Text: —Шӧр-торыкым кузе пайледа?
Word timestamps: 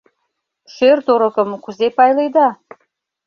—Шӧр-торыкым 0.73 1.49
кузе 1.63 1.87
пайледа? 1.97 2.49